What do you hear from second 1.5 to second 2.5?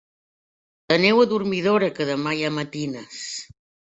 d'hora, que demà hi